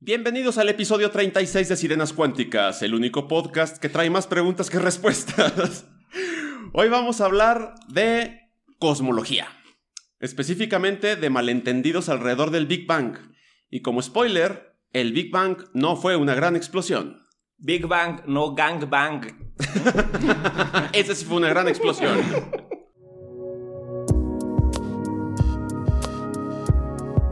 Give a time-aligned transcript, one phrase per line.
[0.00, 4.78] Bienvenidos al episodio 36 de Sirenas Cuánticas, el único podcast que trae más preguntas que
[4.78, 5.86] respuestas.
[6.74, 9.48] Hoy vamos a hablar de cosmología,
[10.20, 13.16] específicamente de malentendidos alrededor del Big Bang.
[13.70, 17.26] Y como spoiler, el Big Bang no fue una gran explosión.
[17.56, 19.24] Big Bang, no Gang Bang.
[20.92, 22.20] Esa sí fue una gran explosión.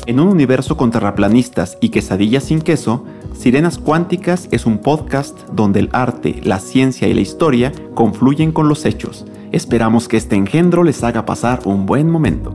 [0.06, 5.80] En un universo con terraplanistas y quesadillas sin queso, Sirenas Cuánticas es un podcast donde
[5.80, 9.24] el arte, la ciencia y la historia confluyen con los hechos.
[9.50, 12.54] Esperamos que este engendro les haga pasar un buen momento.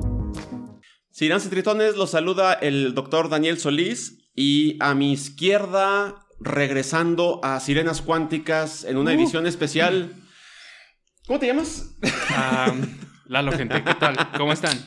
[1.10, 7.60] Sirenas y Tritones los saluda el doctor Daniel Solís y a mi izquierda, regresando a
[7.60, 10.14] Sirenas Cuánticas en una edición especial.
[11.26, 11.96] ¿Cómo te llamas?
[12.30, 12.72] Ah,
[13.26, 14.16] Lalo, gente, ¿qué tal?
[14.38, 14.78] ¿Cómo están?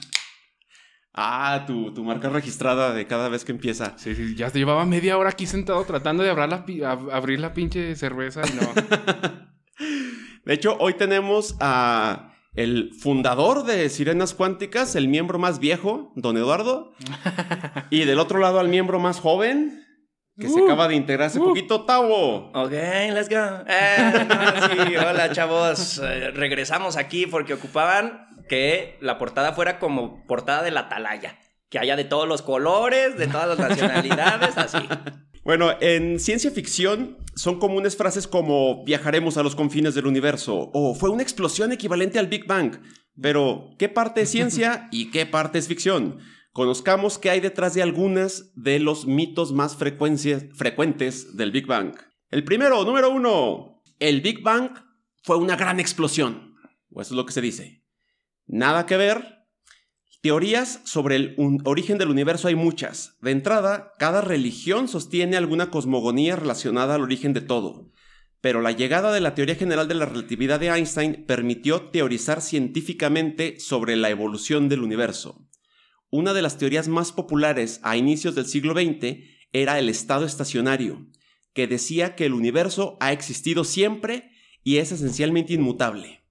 [1.14, 3.92] Ah, tu, tu marca registrada de cada vez que empieza.
[3.98, 7.38] Sí, sí, ya llevaba media hora aquí sentado tratando de abrir la, pi- ab- abrir
[7.40, 8.72] la pinche cerveza y no.
[10.44, 16.36] De hecho, hoy tenemos a el fundador de Sirenas Cuánticas, el miembro más viejo, don
[16.36, 16.92] Eduardo.
[17.90, 19.84] y del otro lado al miembro más joven,
[20.38, 21.44] que se Uh, acaba de integrar hace uh.
[21.44, 22.50] poquito, Tavo.
[22.54, 23.36] Ok, let's go.
[23.68, 26.00] Eh, no, sí, hola chavos.
[26.02, 31.38] Eh, regresamos aquí porque ocupaban que la portada fuera como portada de la atalaya.
[31.68, 34.78] Que haya de todos los colores, de todas las nacionalidades, así.
[35.44, 40.94] Bueno, en ciencia ficción son comunes frases como viajaremos a los confines del universo o
[40.94, 42.80] fue una explosión equivalente al Big Bang.
[43.20, 46.18] Pero, ¿qué parte es ciencia y qué parte es ficción?
[46.52, 51.94] Conozcamos qué hay detrás de algunas de los mitos más frecuentes del Big Bang.
[52.30, 54.70] El primero, número uno, el Big Bang
[55.22, 56.54] fue una gran explosión.
[56.90, 57.81] O eso es lo que se dice.
[58.46, 59.42] Nada que ver,
[60.22, 63.16] Teorías sobre el origen del universo hay muchas.
[63.20, 67.90] De entrada, cada religión sostiene alguna cosmogonía relacionada al origen de todo.
[68.40, 73.58] Pero la llegada de la teoría general de la relatividad de Einstein permitió teorizar científicamente
[73.58, 75.44] sobre la evolución del universo.
[76.08, 81.08] Una de las teorías más populares a inicios del siglo XX era el estado estacionario,
[81.52, 84.30] que decía que el universo ha existido siempre
[84.62, 86.21] y es esencialmente inmutable.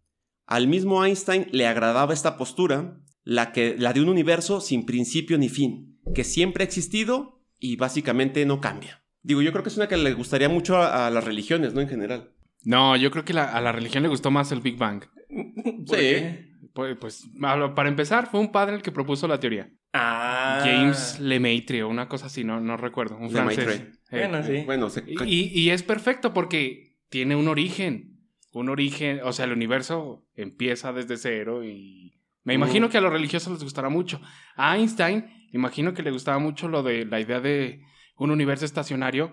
[0.51, 5.37] Al mismo Einstein le agradaba esta postura, la, que, la de un universo sin principio
[5.37, 9.03] ni fin, que siempre ha existido y básicamente no cambia.
[9.23, 11.79] Digo, yo creo que es una que le gustaría mucho a, a las religiones, ¿no?
[11.79, 12.31] En general.
[12.63, 15.03] No, yo creo que la- a la religión le gustó más el Big Bang.
[15.87, 16.51] ¿Por qué?
[16.73, 17.29] Pues, pues,
[17.75, 19.71] para empezar, fue un padre el que propuso la teoría.
[19.93, 20.61] Ah.
[20.65, 23.17] James Lemaitre o una cosa así, no, no recuerdo.
[23.17, 23.63] Un Lemaitre.
[23.65, 23.99] francés.
[24.11, 24.63] Eh, Bueno, sí.
[24.65, 28.10] Bueno, se- Y, y es perfecto porque tiene un origen.
[28.51, 33.13] Un origen, o sea, el universo empieza desde cero y me imagino que a los
[33.13, 34.19] religiosos les gustará mucho.
[34.55, 37.81] A Einstein, imagino que le gustaba mucho lo de la idea de
[38.17, 39.31] un universo estacionario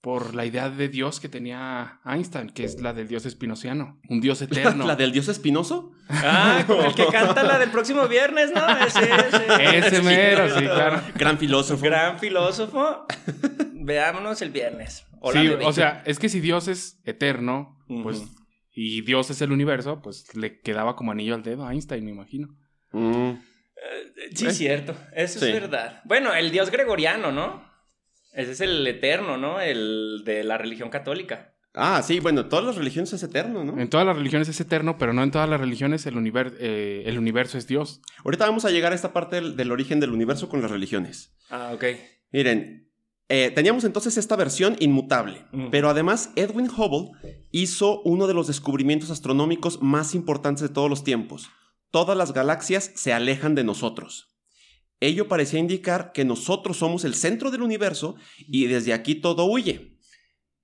[0.00, 4.20] por la idea de Dios que tenía Einstein, que es la del Dios espinociano, un
[4.20, 4.86] Dios eterno.
[4.86, 5.92] ¿La del dios espinoso?
[6.08, 8.66] Ah, como el que canta la del próximo viernes, ¿no?
[8.86, 9.78] Ese, ese.
[9.78, 11.02] Ese mero, sí, claro.
[11.16, 11.84] Gran filósofo.
[11.84, 13.06] Gran filósofo.
[13.74, 15.06] Veámonos el viernes.
[15.20, 18.22] Hola, Sí, o sea, es que si Dios es eterno, pues.
[18.78, 22.10] Y Dios es el universo, pues le quedaba como anillo al dedo a Einstein, me
[22.12, 22.54] imagino.
[22.92, 23.30] Mm.
[23.30, 24.50] Eh, Sí, ¿Eh?
[24.52, 24.94] cierto.
[25.14, 25.46] Eso Sí.
[25.46, 26.02] es verdad.
[26.04, 27.64] Bueno, el dios gregoriano, ¿no?
[28.32, 29.60] Ese es el eterno, ¿no?
[29.60, 31.54] El de la religión católica.
[31.78, 33.78] Ah, sí, bueno, todas las religiones es eterno, ¿no?
[33.80, 37.02] En todas las religiones es eterno, pero no en todas las religiones el, univer- eh,
[37.06, 38.00] el universo es Dios.
[38.24, 41.34] Ahorita vamos a llegar a esta parte del, del origen del universo con las religiones.
[41.50, 41.84] Ah, ok.
[42.32, 42.85] Miren,
[43.28, 45.70] eh, teníamos entonces esta versión inmutable, Ujú.
[45.70, 47.10] pero además Edwin Hubble
[47.50, 51.48] hizo uno de los descubrimientos astronómicos más importantes de todos los tiempos.
[51.90, 54.28] Todas las galaxias se alejan de nosotros.
[55.00, 59.92] Ello parecía indicar que nosotros somos el centro del universo y desde aquí todo huye.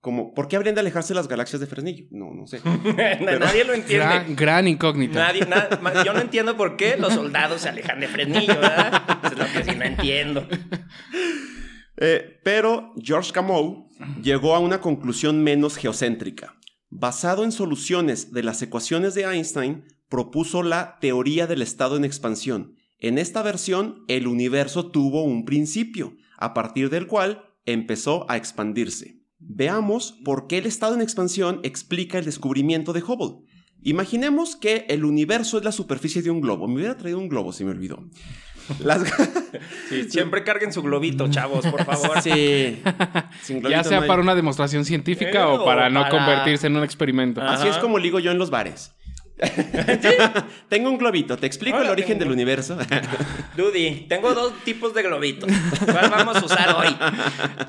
[0.00, 2.06] Como, ¿por qué habrían de alejarse las galaxias de Fresnillo?
[2.10, 2.60] No, no sé.
[3.20, 4.04] Nadie lo entiende.
[4.04, 5.18] Gran, gran incógnita.
[5.20, 5.68] Nadie, na-
[6.04, 9.20] yo no entiendo por qué los soldados se alejan de Fresnillo, ¿verdad?
[9.22, 10.48] Eso es lo que sí no entiendo.
[12.04, 13.88] Eh, pero George Gamow
[14.20, 16.58] llegó a una conclusión menos geocéntrica.
[16.90, 22.74] Basado en soluciones de las ecuaciones de Einstein, propuso la teoría del estado en expansión.
[22.98, 29.20] En esta versión, el universo tuvo un principio, a partir del cual empezó a expandirse.
[29.38, 33.46] Veamos por qué el estado en expansión explica el descubrimiento de Hubble.
[33.80, 36.66] Imaginemos que el universo es la superficie de un globo.
[36.66, 38.04] Me hubiera traído un globo, se me olvidó.
[38.84, 39.02] Las...
[39.88, 42.20] Sí, siempre carguen su globito, chavos, por favor.
[42.22, 42.82] Sí.
[43.42, 46.10] Sin ya sea no hay- para una demostración científica Eh, o para o no para-
[46.10, 47.40] convertirse en un experimento.
[47.42, 48.94] Así es como ligo yo en los bares.
[50.68, 52.78] Tengo un globito, te explico el origen tengo- del universo.
[53.56, 55.50] Dudy, tengo dos tipos de globitos.
[55.84, 56.94] ¿Cuál vamos a usar hoy?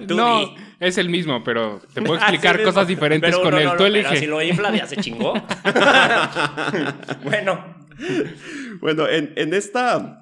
[0.05, 0.15] Dudy.
[0.15, 2.71] No, Es el mismo, pero te puedo Ah, explicar mismo.
[2.71, 3.65] cosas diferentes Pero con no, él.
[3.65, 4.17] no, Tú no, pero elige.
[4.17, 5.33] Si lo infla, ya se chingó.
[7.23, 7.73] bueno.
[8.79, 10.19] Bueno, en, en esta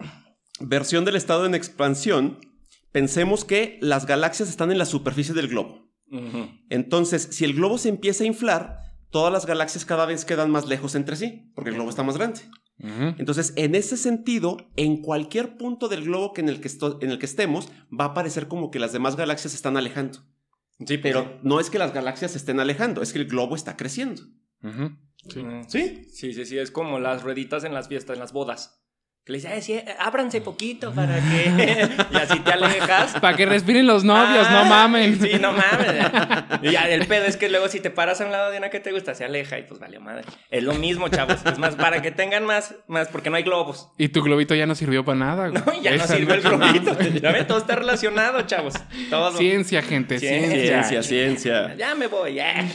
[0.63, 2.39] versión del estado en expansión,
[2.91, 5.89] pensemos que las galaxias están en la superficie del globo.
[6.69, 8.79] Entonces, si el globo se empieza a inflar,
[9.11, 12.17] todas las galaxias cada vez quedan más lejos entre sí, porque el globo está más
[12.17, 12.41] grande.
[13.17, 16.69] Entonces, en ese sentido, en cualquier punto del globo que en, el que
[17.01, 20.19] en el que estemos, va a parecer como que las demás galaxias se están alejando.
[20.85, 23.77] Sí, Pero no es que las galaxias se estén alejando, es que el globo está
[23.77, 24.23] creciendo.
[25.29, 25.45] Sí.
[25.67, 26.05] ¿Sí?
[26.11, 28.80] Sí, sí, sí, es como las rueditas en las fiestas, en las bodas.
[29.23, 31.87] Que le dice, "Ay, sí, eh, ábranse poquito para que...
[32.11, 33.19] y así te alejas.
[33.19, 35.21] Para que respiren los novios, no Ah, mamen.
[35.21, 36.61] Sí, no mames.
[36.63, 38.69] Y ya, el pedo es que luego si te paras a un lado de una
[38.69, 40.23] que te gusta, se aleja y pues vale madre.
[40.49, 41.37] Es lo mismo, chavos.
[41.45, 43.89] Es más, para que tengan más, más, porque no hay globos.
[43.97, 45.49] Y tu globito ya no sirvió para nada.
[45.49, 45.63] güey.
[45.65, 46.97] No, ya no sirve el no- globito.
[47.21, 48.73] Ya ven, todo está relacionado, chavos.
[49.09, 49.37] Todo.
[49.37, 50.49] Ciencia, gente, Ciencia.
[50.51, 50.83] ciencia.
[50.83, 51.75] Ciencia, ciencia.
[51.75, 52.67] Ya me voy, ya.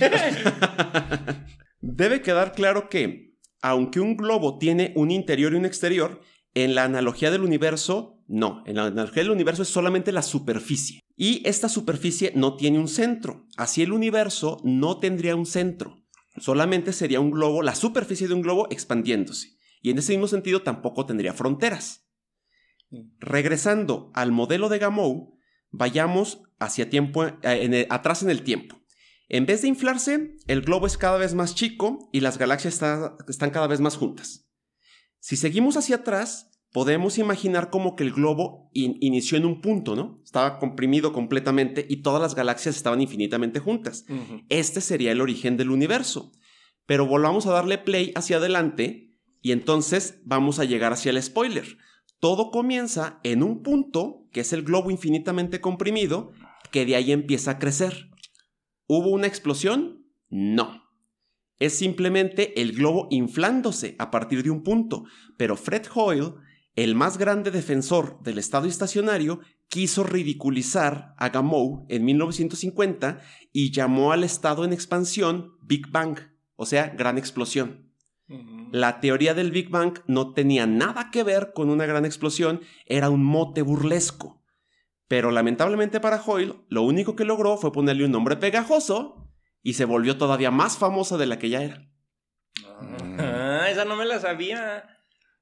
[1.81, 6.21] Debe quedar claro que, aunque un globo tiene un interior y un exterior,
[6.57, 8.63] en la analogía del universo, no.
[8.67, 11.01] En la analogía del universo es solamente la superficie.
[11.15, 13.47] Y esta superficie no tiene un centro.
[13.59, 16.03] Así el universo no tendría un centro.
[16.39, 19.59] Solamente sería un globo, la superficie de un globo expandiéndose.
[19.83, 22.09] Y en ese mismo sentido tampoco tendría fronteras.
[23.21, 25.39] Regresando al modelo de Gamow,
[25.71, 28.77] vayamos hacia tiempo, eh, en el- atrás en el tiempo.
[29.29, 33.15] En vez de inflarse, el globo es cada vez más chico y las galaxias está-
[33.29, 34.46] están cada vez más juntas.
[35.27, 39.97] Si seguimos hacia atrás, podemos imaginar como que el globo in- inició en un punto,
[39.97, 40.21] ¿no?
[40.25, 44.05] Estaba comprimido completamente y todas las galaxias estaban infinitamente juntas.
[44.51, 46.31] Este sería el origen del universo.
[46.87, 51.77] Pero volvamos a darle play hacia adelante y entonces vamos a llegar hacia el spoiler.
[52.21, 56.31] Todo comienza en un punto, que es el globo infinitamente comprimido,
[56.71, 58.11] que de ahí empieza a crecer.
[58.87, 60.07] ¿Hubo una explosión?
[60.31, 60.86] No.
[61.59, 65.05] Es simplemente el globo inflándose a partir de un punto,
[65.37, 66.35] pero Fred Hoyle,
[66.75, 73.21] el más grande defensor del estado estacionario, quiso ridiculizar a Gamow en 1950
[73.53, 76.19] y llamó al estado en expansión Big Bang,
[76.57, 77.87] o sea, gran explosión.
[78.73, 83.09] La teoría del Big Bang no tenía nada que ver con una gran explosión, era
[83.09, 84.43] un mote burlesco.
[85.09, 89.26] Pero lamentablemente para Hoyle, lo único que logró fue ponerle un nombre pegajoso
[89.67, 91.83] y se volvió todavía más famosa de la que ya era.
[93.19, 94.85] Ah, esa no me la sabía.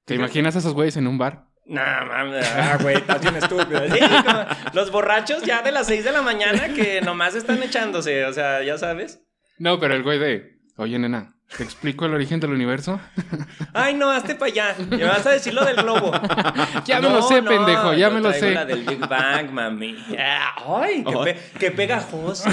[0.07, 1.45] ¿Te imaginas a esos güeyes en un bar?
[1.67, 3.83] Nah, mames, ah, güey, estás bien estúpido.
[3.87, 8.25] Sí, como los borrachos ya de las 6 de la mañana que nomás están echándose,
[8.25, 9.23] o sea, ya sabes.
[9.59, 13.01] No, pero el güey de, oye, nena, ¿te explico el origen del universo?
[13.73, 14.75] Ay, no, hazte para allá.
[14.89, 16.13] Me vas a decir lo del globo.
[16.85, 18.51] Ya me lo sé, pendejo, ya me lo sé.
[18.53, 19.97] la del Big Bang, mami.
[20.19, 21.25] Ah, Ay, qué, Ay.
[21.25, 22.49] pe- qué pegajoso.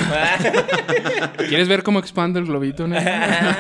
[1.50, 3.58] ¿Quieres ver cómo expando el globito, nena?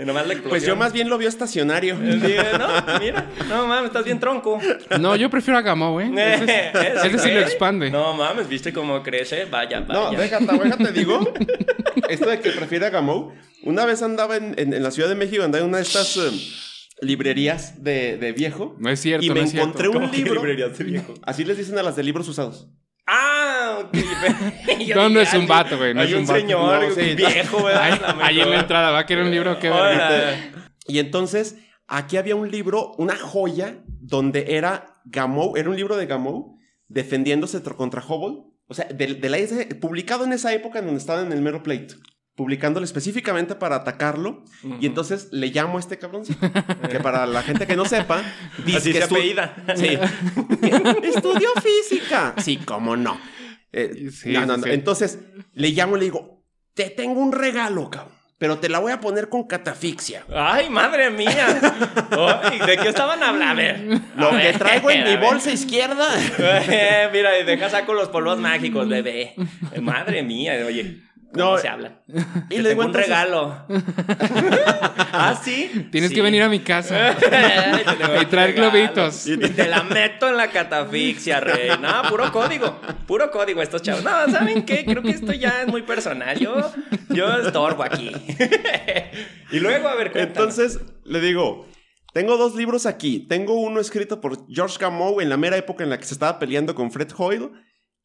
[0.00, 1.96] Y nomás la Pues yo más bien lo vio estacionario.
[2.00, 4.58] No, mira, no mames, estás bien tronco.
[4.98, 6.10] No, yo prefiero a Gamau, ¿eh?
[6.14, 7.44] Ese, Ese ese sí lo güey.
[7.44, 7.90] expande.
[7.90, 9.44] No mames, ¿viste cómo crece?
[9.46, 10.00] Vaya, vaya.
[10.00, 11.32] No, déjate, déjate, digo.
[12.08, 13.32] Esto de que prefiere a Gamow.
[13.64, 16.16] Una vez andaba en, en- en la Ciudad de México, andaba en una de estas
[16.16, 16.30] eh,
[17.02, 18.76] librerías de, de viejo.
[18.78, 19.68] No es cierto, y me no es cierto.
[19.68, 20.34] encontré un ¿Cómo que libro.
[20.34, 21.14] librerías de viejo?
[21.22, 22.68] Así les dicen a las de libros usados.
[23.12, 23.96] Ah, ok.
[24.94, 26.40] No, es un vato, güey, no hay es un un vato.
[26.40, 28.16] señor No, sí, viejo, ¿verdad?
[28.20, 29.58] Ahí, en la entrada va a querer un libro.
[29.60, 30.36] Hola.
[30.86, 31.56] Y entonces,
[31.88, 36.56] aquí había un libro, una joya, donde era Gamow, era un libro de Gamow,
[36.88, 38.44] defendiéndose tr- contra Hubble.
[38.68, 39.38] O sea, de, de la,
[39.80, 41.96] publicado en esa época en donde estaba en el mero pleito.
[42.40, 44.42] Publicándolo específicamente para atacarlo.
[44.80, 46.22] Y entonces le llamo a este cabrón.
[46.90, 48.22] Que para la gente que no sepa,
[48.64, 49.54] dice Así que apellida.
[49.76, 49.98] Sí.
[50.62, 52.32] Que Estudió física.
[52.38, 53.20] Sí, cómo no.
[53.72, 54.66] Eh, Sí, no, no, sí, no.
[54.68, 54.72] sí.
[54.72, 55.18] Entonces
[55.52, 56.42] le llamo y le digo:
[56.72, 58.14] Te tengo un regalo, cabrón.
[58.38, 60.24] Pero te la voy a poner con catafixia.
[60.34, 61.46] Ay, madre mía.
[62.66, 63.52] ¿De qué estaban hablando?
[63.52, 64.00] A ver.
[64.16, 66.08] Lo a que ver, traigo en mi bolsa izquierda.
[66.38, 69.34] Eh, Mira, y deja saco los polvos mágicos, bebé.
[69.82, 71.02] Madre mía, oye.
[71.32, 72.02] ¿Cómo No, se habla?
[72.50, 73.64] Y le tengo digo un regalo.
[75.12, 75.88] ¿Ah, sí?
[75.92, 76.16] Tienes Sí.
[76.16, 77.16] que venir a mi casa.
[78.22, 79.26] Y traer globitos.
[79.26, 81.70] Y te la meto en la catafixia, rey.
[81.80, 82.80] No, puro código.
[83.06, 84.02] Puro código estos chavos.
[84.02, 84.84] No, ¿saben qué?
[84.84, 86.38] Creo que esto ya es muy personal.
[86.38, 86.72] Yo,
[87.10, 88.10] yo estorbo aquí.
[89.52, 90.58] y luego, a ver, cuéntanos.
[90.58, 91.66] Entonces le digo:
[92.12, 93.26] Tengo dos libros aquí.
[93.28, 96.38] Tengo uno escrito por George Gamow en la mera época en la que se estaba
[96.38, 97.50] peleando con Fred Hoyle.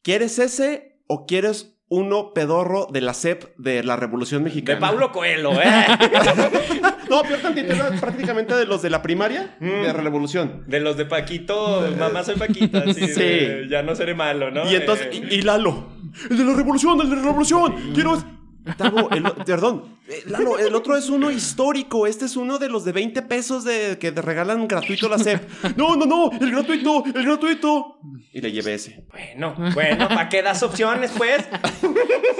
[0.02, 4.80] ¿Quieres ese o quieres uno pedorro de la CEP de la Revolución De Mexicana?
[4.80, 5.66] Paulo Coelho, ¿eh?
[7.08, 9.82] No, peor tantito, era prácticamente de los de la primaria Mm.
[9.82, 10.64] de Revolución.
[10.66, 12.82] De los de Paquito, mamá soy Paquita.
[12.92, 13.06] Sí.
[13.08, 13.20] Sí.
[13.20, 14.68] de ya no seré malo, ¿no?
[14.70, 15.86] Y entonces, Eh, y, y Lalo.
[16.30, 17.74] el de la revolución, el de la revolución.
[17.94, 18.35] Quiero...
[18.76, 22.06] Tavo, el, perdón, eh, Lalo, el otro es uno histórico.
[22.06, 25.42] Este es uno de los de 20 pesos de, que te regalan gratuito la SEP.
[25.76, 28.00] No, no, no, el gratuito, el gratuito.
[28.32, 29.04] Y le llevé ese.
[29.10, 31.48] Bueno, bueno, ¿para qué das opciones, pues?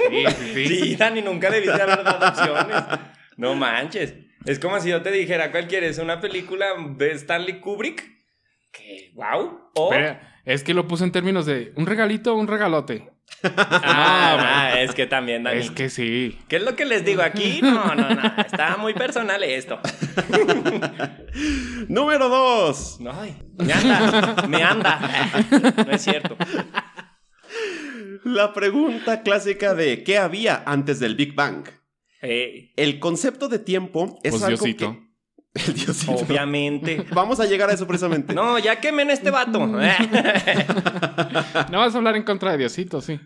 [0.09, 0.67] Sí, sí, sí.
[0.67, 2.83] Sí, Dani, nunca debiste haber dado opciones.
[3.37, 4.15] No manches.
[4.45, 5.97] Es como si yo te dijera, ¿cuál quieres?
[5.97, 6.67] ¿Una película
[6.97, 8.03] de Stanley Kubrick?
[8.71, 9.59] Que, wow.
[9.75, 9.89] O...
[9.89, 13.11] Pero es que lo puse en términos de un regalito o un regalote.
[13.43, 15.59] Ah, ah, es que también, Dani.
[15.59, 16.37] Es que sí.
[16.47, 17.59] ¿Qué es lo que les digo aquí?
[17.61, 18.21] No, no, no.
[18.37, 19.79] Está muy personal esto.
[21.87, 22.99] Número dos.
[23.11, 24.99] Ay, me anda, me anda.
[25.85, 26.35] No es cierto.
[28.23, 31.67] La pregunta clásica de ¿qué había antes del Big Bang?
[32.21, 34.93] Eh, El concepto de tiempo es Pues algo Diosito.
[34.93, 35.06] que...
[35.65, 36.13] El Diosito.
[36.13, 37.05] obviamente.
[37.13, 38.33] Vamos a llegar a eso precisamente.
[38.33, 39.67] No, ya quemen a este vato.
[41.71, 43.19] No vas a hablar en contra de Diosito, sí.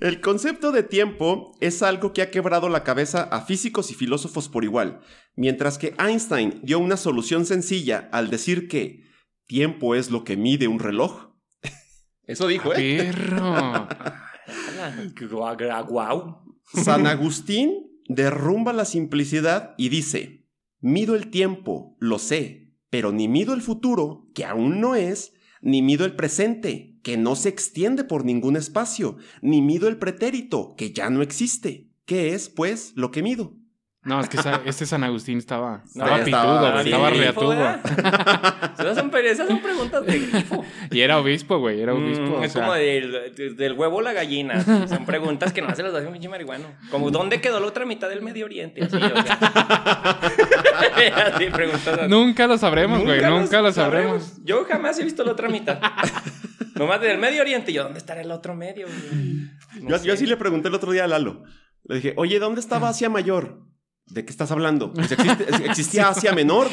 [0.00, 4.48] El concepto de tiempo es algo que ha quebrado la cabeza a físicos y filósofos
[4.48, 5.00] por igual,
[5.36, 9.04] mientras que Einstein dio una solución sencilla al decir que
[9.46, 11.30] tiempo es lo que mide un reloj.
[12.26, 13.10] Eso dijo, ¿eh?
[13.12, 13.88] Perro.
[15.88, 16.44] Guau.
[16.84, 20.37] San Agustín derrumba la simplicidad y dice,
[20.80, 25.82] mido el tiempo, lo sé, pero ni mido el futuro, que aún no es, ni
[25.82, 30.92] mido el presente, que no se extiende por ningún espacio, ni mido el pretérito, que
[30.92, 31.90] ya no existe.
[32.04, 33.57] ¿Qué es, pues, lo que mido?
[34.08, 37.54] No, es que esa- este San Agustín estaba, estaba pitudo, estaba- reatudo.
[38.78, 40.64] Esas son, esas son preguntas de grifo.
[40.90, 42.24] Y era obispo, güey, era obispo.
[42.24, 44.62] Mm, o es sea, como del, del huevo a la gallina.
[44.88, 46.64] Son preguntas que no se las hace un pinche marihuano.
[46.90, 48.84] Como, ¿dónde quedó la otra mitad del Medio Oriente?
[48.84, 50.20] Así, o sea.
[51.34, 52.08] Así, preguntas así.
[52.08, 54.34] Nunca lo sabremos, güey, nunca lo sabremos.
[54.44, 55.78] Yo jamás he visto la otra mitad.
[56.76, 57.72] Nomás del Medio Oriente.
[57.72, 58.86] Y yo, ¿dónde estará el otro medio?
[58.86, 59.82] güey?
[59.82, 61.42] No yo, yo sí le pregunté el otro día a Lalo.
[61.84, 63.58] Le dije, oye, ¿dónde estaba Asia Mayor?
[64.10, 64.92] ¿De qué estás hablando?
[64.96, 66.68] "Existe- ¿Existía Asia Menor?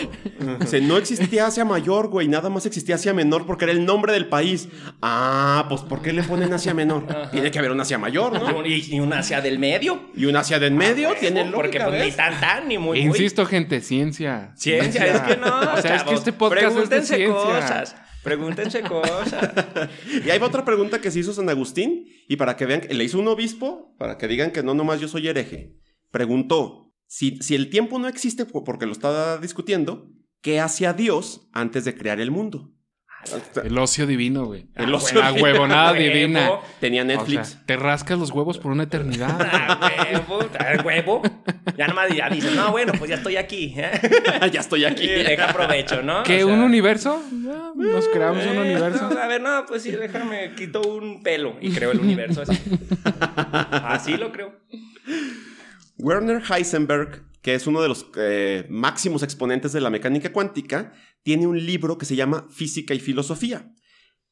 [0.82, 2.28] No existía Asia Mayor, güey.
[2.28, 4.70] Nada más existía Asia Menor porque era el nombre del país.
[5.02, 7.06] Ah, pues ¿por qué le ponen Asia Menor?
[7.32, 8.66] Tiene que haber un Asia Mayor, ¿no?
[8.66, 10.02] Y, y una hacia del medio.
[10.16, 12.16] Y un Asia de en medio Ah, tiene huevo, Porque lógica, pues, ni ¿ves?
[12.16, 13.08] tan tan, ni muy muy.
[13.08, 14.54] Insisto, gente, ciencia.
[14.56, 15.48] Ciencia, es que no.
[15.60, 16.14] O sea, es que chavos.
[16.14, 17.34] este podcast es de Pregúntense ciencia.
[17.36, 17.96] cosas.
[18.24, 19.50] Pregúntense cosas.
[20.26, 23.04] Y hay otra pregunta que se hizo San Agustín, y para que vean, que le
[23.04, 25.76] hizo un obispo, para que digan que no nomás yo soy hereje.
[26.12, 30.10] Preguntó, si, si el tiempo no existe po- porque lo estaba discutiendo,
[30.42, 32.72] ¿qué hacía Dios antes de crear el mundo?
[33.64, 34.68] El ocio divino, güey.
[34.76, 36.04] El ocio La huevonada Huevo.
[36.14, 36.52] divina.
[36.80, 37.48] Tenía O Netflix.
[37.50, 39.36] sea, te rascas los huevos por una eternidad.
[39.88, 41.22] Ah, huevo, ah, huevo.
[41.76, 43.74] Ya nomás ya dices, no, bueno, pues ya estoy aquí.
[43.76, 43.90] ¿eh?
[44.54, 45.06] ya estoy aquí.
[45.06, 46.22] Y deja provecho, ¿no?
[46.22, 46.44] ¿Qué?
[46.44, 47.20] O sea, ¿Un universo?
[47.50, 49.10] Ah, Nos creamos un eh, universo.
[49.10, 52.56] no, a ver, no, pues sí, déjame, quito un pelo y creo el universo así.
[53.72, 54.54] Así lo creo.
[55.98, 61.48] Werner Heisenberg, que es uno de los eh, máximos exponentes de la mecánica cuántica, tiene
[61.48, 63.74] un libro que se llama Física y Filosofía.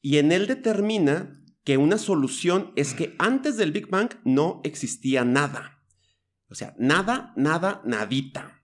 [0.02, 5.24] Y en él determina que una solución es que antes del Big Bang no existía
[5.24, 5.84] nada.
[6.50, 8.64] O sea, nada, nada, nadita.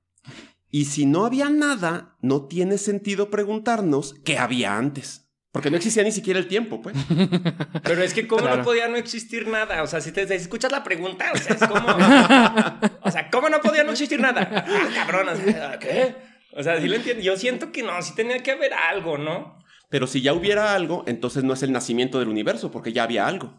[0.70, 5.29] Y si no había nada, no tiene sentido preguntarnos qué había antes.
[5.52, 6.96] Porque no existía ni siquiera el tiempo, pues.
[7.84, 8.58] Pero es que cómo Claro.
[8.58, 9.82] no podía no existir nada.
[9.82, 11.88] O sea, si te si escuchas la pregunta, o sea, es como...
[13.02, 14.48] o sea, ¿cómo no podía no existir nada?
[14.68, 16.16] Ah, cabrón, o sea, ¿qué?
[16.56, 17.24] O sea, sí lo entiendo.
[17.24, 19.58] Yo siento que no, sí tenía que haber algo, ¿no?
[19.90, 23.26] Pero si ya hubiera algo, entonces no es el nacimiento del universo, porque ya había
[23.28, 23.58] algo.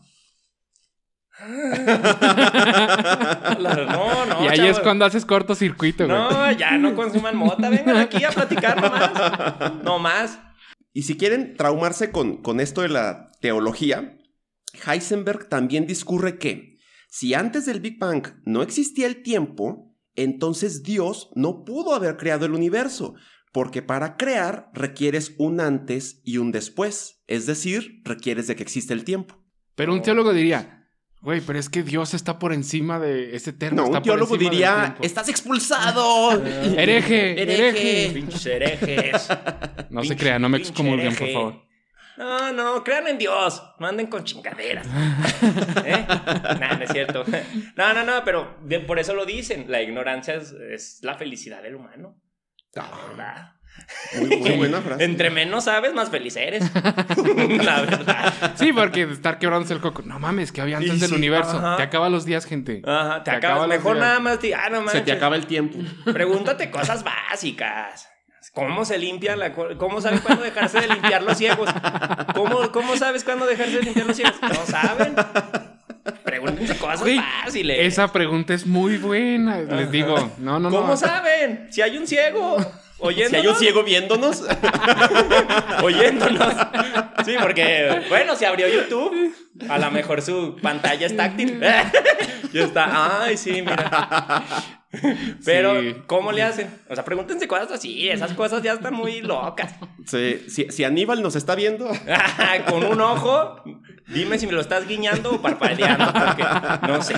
[3.61, 6.17] No, no, y ahí es cuando haces cortocircuito, güey.
[6.19, 7.69] No, ya no consuman mota.
[7.71, 9.73] Vengan aquí a platicar nomás.
[9.83, 10.39] No más.
[10.93, 14.19] Y si quieren traumarse con, con esto de la teología,
[14.87, 16.79] Heisenberg también discurre que
[17.09, 22.47] si antes del Big Bang no existía el tiempo, entonces Dios no pudo haber creado
[22.47, 23.15] el universo,
[23.53, 28.95] porque para crear requieres un antes y un después, es decir, requieres de que exista
[28.95, 29.45] el tiempo.
[29.75, 30.80] Pero un teólogo diría,
[31.21, 33.83] güey, pero es que Dios está por encima de ese eterno.
[33.83, 35.03] No, está un por teólogo diría, tiempo".
[35.03, 36.33] estás expulsado.
[36.77, 38.11] Hereje, hereje.
[38.15, 39.29] Pinches herejes.
[39.91, 41.71] No se crean, no me excomulguen, por favor.
[42.17, 43.63] No, no, crean en Dios.
[43.81, 44.87] No anden con chingaderas.
[45.85, 46.07] ¿Eh?
[46.61, 47.25] Nah, no es cierto.
[47.77, 49.65] No, no, no, pero por eso lo dicen.
[49.69, 52.21] La ignorancia es, es la felicidad del humano.
[52.75, 53.53] La verdad.
[54.19, 55.05] Muy, muy buena frase.
[55.05, 56.65] Entre menos sabes, más feliz eres.
[57.65, 58.55] La verdad.
[58.57, 60.03] Sí, porque estar quebrándose el coco.
[60.05, 61.59] No mames, que había antes Y del sí, universo.
[61.59, 61.77] ajá.
[61.77, 62.83] Te acaba los días, gente.
[62.87, 63.57] Ajá, te, Te acabas.
[63.57, 64.39] acaba Mejor nada más.
[64.57, 65.79] Ah, no Se te acaba el tiempo.
[66.13, 68.09] Pregúntate cosas básicas.
[68.53, 71.71] ¿Cómo se limpia la ¿Cómo sabes cuándo dejarse de limpiar los ciegos?
[72.35, 74.35] ¿Cómo, ¿Cómo sabes cuándo dejarse de limpiar los ciegos?
[74.43, 75.15] No saben.
[76.25, 77.79] Pregúntense cosas Güey, fáciles.
[77.81, 79.59] Esa pregunta es muy buena.
[79.59, 80.77] Les digo, no, no, no.
[80.81, 81.69] ¿Cómo saben?
[81.71, 82.57] Si hay un ciego.
[83.01, 83.31] Oyéndonos.
[83.31, 84.43] Si hay un ciego viéndonos.
[85.83, 86.55] oyéndonos.
[87.25, 89.35] Sí, porque, bueno, se abrió YouTube.
[89.69, 91.61] A lo mejor su pantalla es táctil.
[92.53, 93.23] ya está.
[93.25, 94.43] Ay, sí, mira.
[95.45, 95.97] Pero, Sí.
[96.07, 96.69] ¿cómo le hacen?
[96.89, 98.09] O sea, pregúntense cosas así.
[98.09, 99.75] Esas cosas ya están muy locas.
[100.07, 101.89] Sí, si, si Aníbal nos está viendo,
[102.69, 103.63] Con un ojo,
[104.09, 106.13] dime si me lo estás guiñando o parpadeando.
[106.13, 106.45] Porque
[106.89, 107.15] no sé.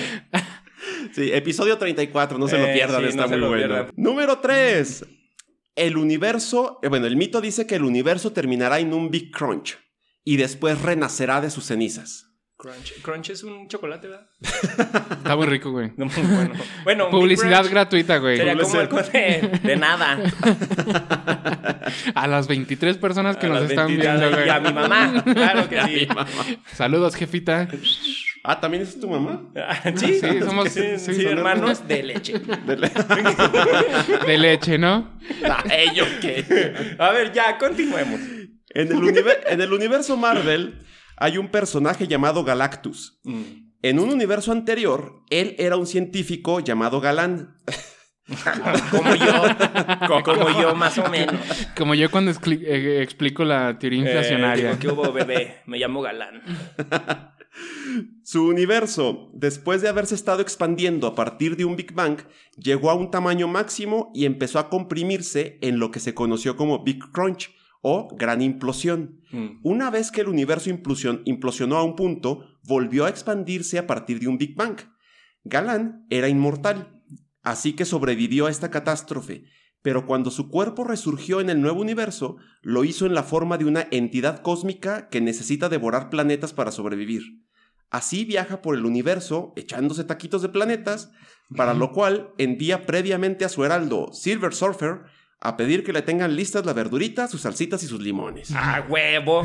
[1.15, 3.57] sí, episodio 34, no se lo Eh, pierdan, sí, está no muy bueno.
[3.57, 3.91] pierdan.
[3.97, 5.07] Número 3.
[5.75, 9.79] El universo, eh, bueno, el mito dice que el universo terminará en un Big Crunch
[10.25, 12.32] y después renacerá de sus cenizas.
[12.63, 14.29] Crunch, Crunch es un chocolate, ¿verdad?
[15.19, 15.91] Está muy rico, güey.
[15.97, 16.53] No, muy
[16.85, 17.11] bueno.
[17.11, 18.37] Publicidad gratuita, güey.
[18.37, 20.17] Sería como el de, de nada.
[22.15, 24.47] A las 23 personas que A nos están 23, viendo, güey.
[24.47, 25.25] Y a mi mamá.
[25.25, 26.09] Claro que sí.
[26.73, 27.67] Saludos, jefita.
[28.45, 29.43] Ah, ¿también es tu mamá?
[29.97, 32.35] Sí, Sí, somos- sí, sí, sí, son hermanos de leche.
[34.27, 35.19] De leche, ¿no?
[35.45, 36.95] Ah, ello qué.
[36.99, 38.21] A ver, ya, continuemos.
[38.75, 40.81] En el, univer- en el universo Marvel
[41.23, 43.21] hay un personaje llamado Galactus.
[43.81, 47.57] En un universo anterior, él era un científico llamado Galán.
[48.91, 51.35] Como yo, como yo, más o menos.
[51.77, 54.71] Como yo cuando eh, explico la teoría inflacionaria.
[54.71, 55.63] Eh, digo, ¿Qué hubo, bebé?
[55.67, 56.41] Me llamo Galán.
[58.23, 62.21] Su universo, después de haberse estado expandiendo a partir de un Big Bang,
[62.57, 66.85] llegó a un tamaño máximo y empezó a comprimirse en lo que se conoció como
[66.85, 67.51] Big Crunch
[67.83, 69.21] o Gran Implosión.
[69.63, 74.19] Una vez que el universo implosion- implosionó a un punto, volvió a expandirse a partir
[74.21, 74.79] de un Big Bang.
[75.45, 77.03] Galán era inmortal,
[77.43, 79.45] así que sobrevivió a esta catástrofe,
[79.83, 83.65] pero cuando su cuerpo resurgió en el nuevo universo, lo hizo en la forma de
[83.65, 87.23] una entidad cósmica que necesita devorar planetas para sobrevivir.
[87.91, 91.11] Así viaja por el universo echándose taquitos de planetas,
[91.57, 95.03] para lo cual envía previamente a su heraldo Silver Surfer
[95.45, 98.55] a pedir que le tengan listas la verdurita, sus salsitas y sus limones.
[98.55, 99.43] A huevo.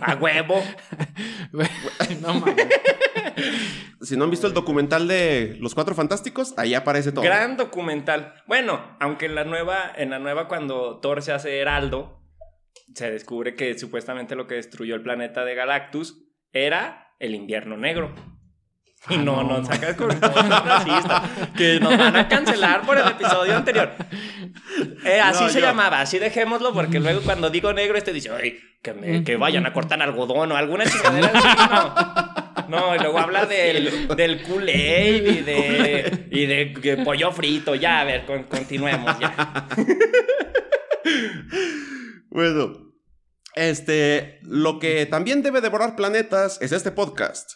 [0.00, 0.62] A huevo.
[2.22, 2.66] no mames.
[4.00, 7.22] Si no han visto el documental de Los Cuatro Fantásticos, ahí aparece todo.
[7.22, 8.34] Gran documental.
[8.46, 12.22] Bueno, aunque en la nueva, en la nueva cuando Thor se hace heraldo,
[12.94, 18.14] se descubre que supuestamente lo que destruyó el planeta de Galactus era el invierno negro.
[19.10, 19.64] Y Ah, no, no.
[19.64, 21.22] sacas con racistas.
[21.56, 23.92] Que nos van a cancelar por el episodio anterior.
[25.04, 28.30] Eh, así No, se yo- llamaba, así dejémoslo, porque luego cuando digo negro, este dice,
[28.30, 32.68] ay, que, me- que vayan a cortar algodón o alguna chingadera así.
[32.68, 37.74] No, no y luego habla del, del Kool-Aid y de, y de, pollo frito.
[37.76, 39.68] Ya, a ver, con- continuemos ya.
[42.30, 42.92] Bueno,
[43.54, 47.52] este, lo que también debe devorar planetas es este podcast.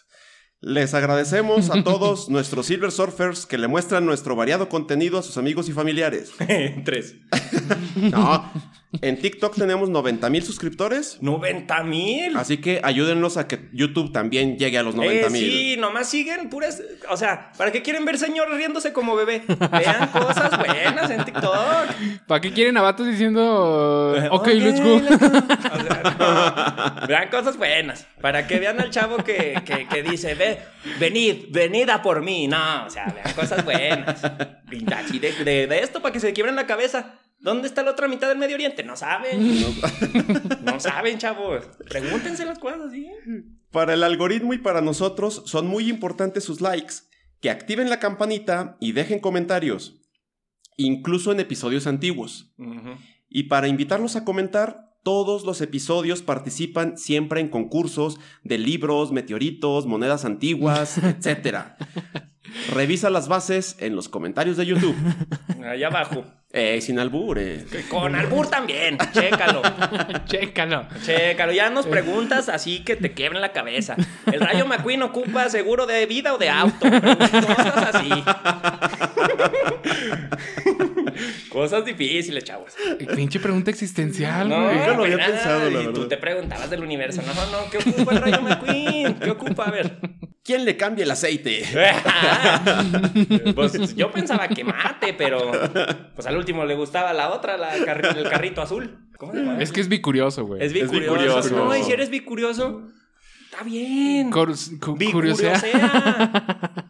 [0.63, 5.37] Les agradecemos a todos nuestros Silver Surfers que le muestran nuestro variado contenido a sus
[5.37, 6.31] amigos y familiares.
[6.85, 7.15] Tres.
[7.95, 8.51] No,
[9.01, 12.37] en TikTok tenemos 90 mil suscriptores, 90 mil.
[12.37, 15.41] así que ayúdennos a que YouTube también llegue a los 90 Eh, mil.
[15.51, 16.81] sí, nomás siguen puras.
[17.09, 19.41] O sea, ¿para qué quieren ver señor riéndose como bebé?
[19.47, 21.87] Vean cosas buenas en TikTok.
[22.27, 24.99] ¿Para qué quieren a vatos diciendo, ok, Ok, let's go?
[24.99, 25.27] let's go.
[25.73, 27.07] O sea, no.
[27.07, 28.05] Vean cosas buenas.
[28.21, 30.59] Para que vean al chavo que, que, que dice, ve,
[30.99, 32.47] venid, venid a por mí.
[32.47, 34.21] No, o sea, vean cosas buenas.
[34.69, 37.15] De, de, de esto para que se quiebren la cabeza.
[37.43, 38.83] ¿Dónde está la otra mitad del Medio Oriente?
[38.83, 39.53] No saben.
[40.63, 41.65] No saben, chavos.
[41.89, 43.05] Pregúntense las cosas, ¿sí?
[43.69, 46.95] Para el algoritmo y para nosotros son muy importantes sus likes,
[47.41, 49.99] que activen la campanita y dejen comentarios,
[50.77, 52.55] incluso en episodios antiguos.
[53.29, 59.85] Y para invitarlos a comentar, todos los episodios participan siempre en concursos de libros, meteoritos,
[59.85, 61.75] monedas antiguas, etc.
[62.73, 64.95] Revisa las bases en los comentarios de YouTube.
[65.65, 66.25] Allá abajo.
[66.51, 67.65] Eh, sin albure.
[67.89, 68.97] Con albur también.
[69.11, 69.63] Chécalo.
[70.25, 70.85] Chécalo.
[71.03, 71.51] Chécalo.
[71.51, 73.95] Ya nos preguntas así que te quiebren la cabeza.
[74.31, 76.87] ¿El Rayo McQueen ocupa seguro de vida o de auto?
[76.87, 78.09] Cosas así.
[81.53, 82.73] Cosas difíciles, chavos.
[83.15, 84.75] Pinche pregunta existencial, No, güey.
[84.75, 87.21] Nunca lo había nada, pensado, la y tú te preguntabas del universo.
[87.21, 89.13] No, no, ¿qué ocupa el Rayo McQueen?
[89.19, 89.65] ¿Qué ocupa?
[89.65, 89.99] A ver.
[90.43, 91.63] ¿Quién le cambia el aceite?
[93.55, 95.51] pues yo pensaba que mate, pero
[96.15, 99.07] pues al último le gustaba la otra, la carri- el carrito azul.
[99.17, 99.61] ¿Cómo se llama?
[99.61, 100.61] Es que es bicurioso, güey.
[100.61, 101.13] Es Es bicurioso.
[101.13, 101.55] bicurioso.
[101.55, 102.81] No, y si eres bicurioso,
[103.45, 104.31] está bien.
[104.31, 104.97] Cor- cu-.
[104.97, 105.61] Bicuriosea.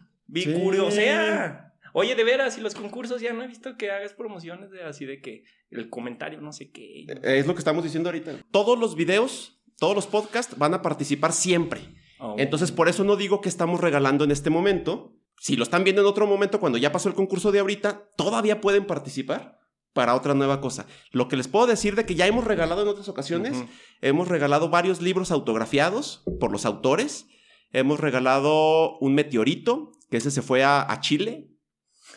[1.96, 5.04] Oye, de veras, y los concursos ya no he visto que hagas promociones de así
[5.04, 7.02] de que el comentario no sé qué.
[7.02, 8.32] Eh, Es lo que estamos diciendo ahorita.
[8.50, 11.80] Todos los videos, todos los podcasts van a participar siempre.
[12.18, 12.34] Oh.
[12.36, 15.16] Entonces, por eso no digo que estamos regalando en este momento.
[15.38, 18.60] Si lo están viendo en otro momento, cuando ya pasó el concurso de ahorita, todavía
[18.60, 19.60] pueden participar
[19.92, 20.86] para otra nueva cosa.
[21.12, 23.68] Lo que les puedo decir de que ya hemos regalado en otras ocasiones, Ujú.
[24.00, 27.26] hemos regalado varios libros autografiados por los autores.
[27.72, 31.50] Hemos regalado un meteorito, que ese se fue a, a Chile.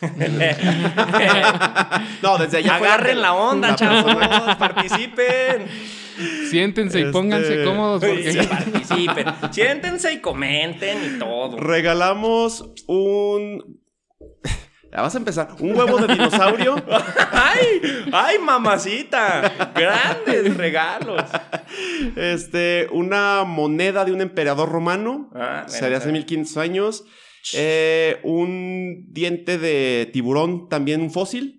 [2.22, 4.14] no, desde allá Agarren la onda, chavos.
[4.56, 5.66] Participen.
[6.50, 8.32] Siéntense y Este- pónganse cómodos porque...
[8.32, 9.26] Sí, participen.
[9.52, 11.58] Siéntense y comenten y todo.
[11.58, 13.80] Regalamos un...
[14.90, 15.48] Ya vas a empezar.
[15.60, 16.82] Un huevo de dinosaurio.
[17.32, 17.82] ¡Ay!
[18.10, 19.72] ¡Ay, mamacita!
[19.74, 21.22] Grandes regalos.
[22.16, 25.28] Este, una moneda de un emperador romano.
[25.34, 27.04] Ah, o sea, de hace bueno, 1500 años.
[27.54, 31.58] Eh, un diente de tiburón, también un fósil.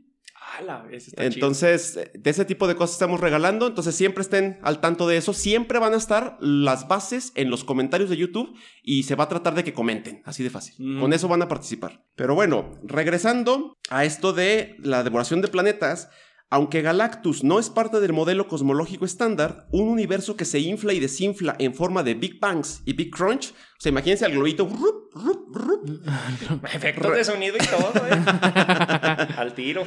[0.92, 3.68] Está Entonces, de ese tipo de cosas estamos regalando.
[3.68, 5.34] Entonces, siempre estén al tanto de eso.
[5.34, 9.30] Siempre van a estar las bases en los comentarios de YouTube y se va a
[9.30, 10.22] tratar de que comenten.
[10.26, 10.76] Así de fácil.
[10.78, 11.00] Mm.
[11.00, 12.04] Con eso van a participar.
[12.16, 16.10] Pero bueno, regresando a esto de la devoración de planetas.
[16.52, 21.00] Aunque Galactus no es parte del modelo cosmológico estándar, un universo que se infla y
[21.00, 25.14] desinfla en forma de Big Bangs y Big Crunch, o sea, imagínense al globito, rup,
[25.14, 26.66] rup, rup.
[26.74, 28.24] Efectos de sonido y todo, ¿eh?
[29.38, 29.84] Al tiro.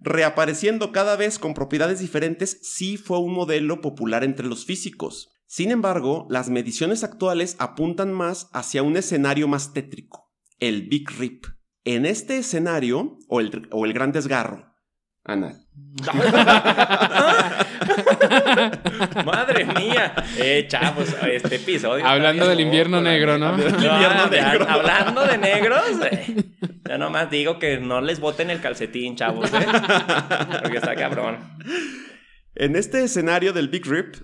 [0.00, 5.30] reapareciendo cada vez con propiedades diferentes, sí fue un modelo popular entre los físicos.
[5.46, 11.46] Sin embargo, las mediciones actuales apuntan más hacia un escenario más tétrico, el Big Rip.
[11.84, 14.74] En este escenario, o el, o el gran desgarro,
[15.24, 15.63] Ana,
[19.24, 20.14] Madre mía.
[20.36, 22.04] Eh, chavos, este episodio.
[22.04, 23.38] Hablando del invierno negro.
[23.38, 23.48] ¿no?
[23.48, 23.56] Ah,
[24.30, 24.66] negro.
[24.68, 26.44] Hablando de negros, eh,
[26.88, 29.66] ya nomás digo que no les boten el calcetín, chavos, ¿eh?
[30.62, 31.38] Porque está cabrón.
[32.56, 34.16] En este escenario del Big Rip,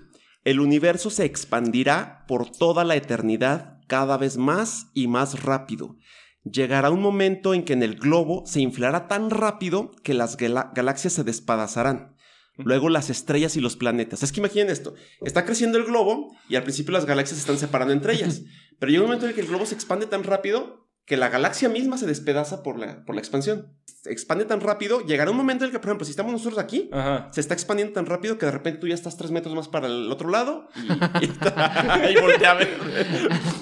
[0.43, 5.95] el universo se expandirá por toda la eternidad cada vez más y más rápido.
[6.43, 10.71] Llegará un momento en que en el globo se inflará tan rápido que las gala-
[10.73, 12.15] galaxias se despedazarán.
[12.57, 14.21] Luego las estrellas y los planetas.
[14.23, 14.93] Es que imaginen esto.
[15.21, 18.41] Está creciendo el globo y al principio las galaxias se están separando entre ellas.
[18.77, 21.29] Pero llega un momento en el que el globo se expande tan rápido que la
[21.29, 23.73] galaxia misma se despedaza por la, por la expansión.
[24.03, 26.57] Se expande tan rápido, llegará un momento en el que, por ejemplo, si estamos nosotros
[26.59, 27.27] aquí, Ajá.
[27.31, 29.87] se está expandiendo tan rápido que de repente tú ya estás tres metros más para
[29.87, 32.77] el otro lado y, y, y voltea a ver.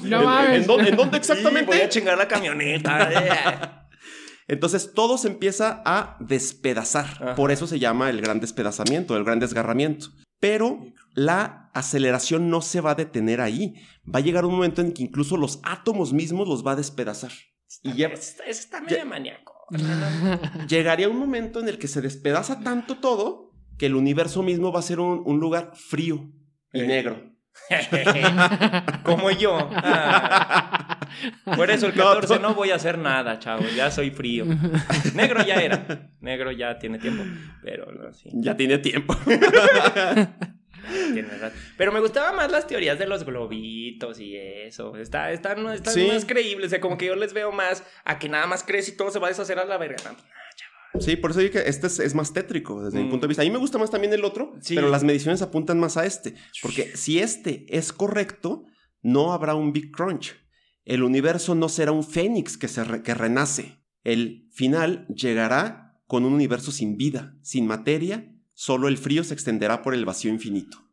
[0.03, 0.61] No ¿En- mames.
[0.61, 1.89] ¿En, dónde, en dónde Sí, voy a exactamente?
[1.89, 3.09] chingar la camioneta.
[3.11, 3.29] eh.
[4.47, 7.05] Entonces todo se empieza a despedazar.
[7.05, 7.35] Ajá.
[7.35, 10.07] Por eso se llama el gran despedazamiento, el gran desgarramiento.
[10.39, 10.79] Pero
[11.19, 13.75] la aceleración no se va a detener ahí.
[14.13, 17.31] Va a llegar un momento en que incluso los átomos mismos los va a despedazar.
[17.83, 19.53] Y ya Ese ese está medio maníaco.
[20.67, 24.79] llegaría un momento en el que se despedaza tanto todo que el universo mismo va
[24.79, 26.31] a ser un, un lugar frío
[26.73, 26.87] y Eh.
[26.87, 27.29] negro.
[29.03, 29.57] Como yo.
[29.73, 30.99] Ah.
[31.55, 33.75] Por eso el No, 14 tú- no voy a hacer nada, chavos.
[33.75, 34.45] Ya soy frío.
[35.13, 36.09] Negro ya era.
[36.21, 37.23] Negro ya tiene tiempo.
[37.63, 38.29] Pero no, sí.
[38.33, 39.15] Ya tiene tiempo.
[41.77, 44.95] Pero me gustaban más las teorías de los globitos y eso.
[44.97, 46.07] Está, están, Sí.
[46.07, 46.67] más creíbles.
[46.67, 49.11] O sea, como que yo les veo más a que nada más crece y todo
[49.11, 49.97] se va a deshacer a la verga.
[50.05, 53.09] No, Sí, por eso digo que este es, es más tétrico desde mi Mm.
[53.11, 53.43] punto de vista.
[53.43, 54.73] A mí me gusta más también el otro, Sí.
[54.73, 56.33] pero las mediciones apuntan más a este.
[56.63, 58.65] Porque si este es correcto,
[59.03, 60.35] no habrá un Big Crunch.
[60.85, 63.77] El universo no será un fénix que, se re- que renace.
[64.03, 69.81] El final llegará con un universo sin vida, sin materia, solo el frío se extenderá
[69.81, 70.83] por el vacío infinito.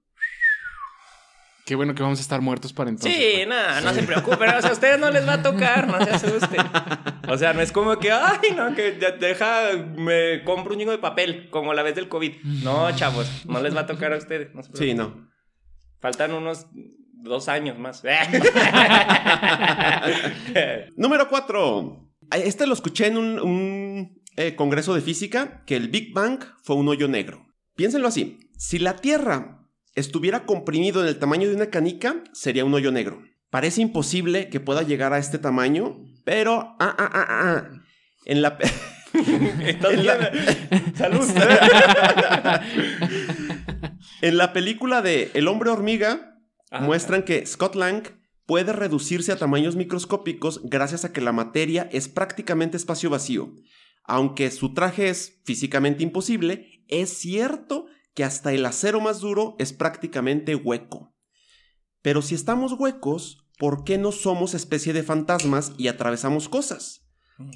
[1.65, 3.13] Qué bueno que vamos a estar muertos para entonces.
[3.13, 3.47] Sí, güey.
[3.47, 4.51] nada, no se preocupen.
[4.51, 6.65] O sea, a ustedes no les va a tocar, no se asusten.
[7.29, 10.93] O sea, no es como que, ay, no, que ya deja, me compro un chingo
[10.93, 12.37] de papel, como la vez del COVID.
[12.63, 14.55] No, chavos, no les va a tocar a ustedes.
[14.55, 15.29] no se Sí, no.
[15.99, 18.05] Faltan unos dos años más.
[20.97, 22.11] Número 4.
[22.31, 26.77] Este lo escuché en un, un, eh, congreso de física, que el Big Bang fue
[26.77, 27.46] un hoyo negro.
[27.77, 28.39] Piénsenlo así.
[28.59, 33.23] Si la Tierra estuviera comprimido en el tamaño de una canica, sería un hoyo negro.
[33.51, 36.77] Parece imposible que pueda llegar a este tamaño, pero...
[36.81, 37.71] Ah, ah, ah, ah.
[38.25, 38.59] En la...
[39.15, 40.31] En la-.
[40.95, 41.25] Salud.
[44.21, 46.37] en la película de El hombre hormiga,
[46.71, 46.81] Ah.
[46.81, 48.03] muestran que Scott Lang
[48.45, 53.55] puede reducirse a tamaños microscópicos gracias a que la materia es prácticamente espacio vacío.
[54.05, 59.73] Aunque su traje es físicamente imposible, es cierto que hasta el acero más duro es
[59.73, 61.15] prácticamente hueco.
[62.03, 67.03] Pero si estamos huecos, ¿por qué no somos especie de fantasmas y atravesamos cosas?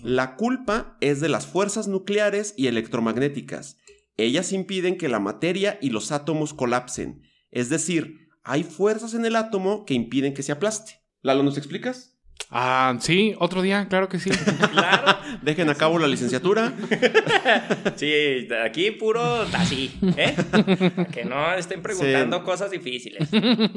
[0.02, 3.78] La culpa es de las fuerzas nucleares y electromagnéticas.
[4.16, 7.22] Ellas impiden que la materia y los átomos colapsen.
[7.50, 11.00] Es decir, hay fuerzas en el átomo que impiden que se aplaste.
[11.22, 12.18] Lalo, ¿nos explicas?
[12.50, 14.30] Ah, sí, otro día, claro que sí.
[14.72, 15.09] Claro.
[15.42, 16.72] Dejen a cabo la licenciatura.
[17.96, 19.22] Sí, aquí puro
[19.52, 20.34] así, ¿eh?
[21.12, 23.28] Que no estén preguntando cosas difíciles.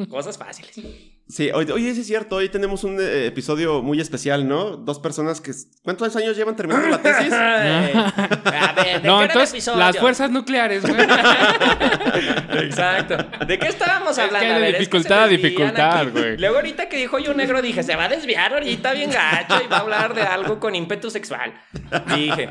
[0.09, 0.79] Cosas fáciles.
[1.25, 4.75] Sí, hoy, hoy sí es cierto, hoy tenemos un eh, episodio muy especial, ¿no?
[4.75, 5.51] Dos personas que...
[5.81, 7.31] ¿Cuántos años llevan terminando la tesis?
[7.33, 9.79] A ver, ¿de no, qué era el entonces, episodio?
[9.79, 10.95] las fuerzas nucleares, güey.
[12.65, 13.17] Exacto.
[13.47, 14.47] ¿De qué estábamos Es que hablando?
[14.47, 16.09] de A es que dificultad se a dificultad, aquí.
[16.11, 16.37] güey.
[16.37, 19.67] Luego ahorita que dijo yo negro dije, se va a desviar ahorita bien gacho y
[19.67, 21.53] va a hablar de algo con ímpetu sexual.
[22.15, 22.49] Dije,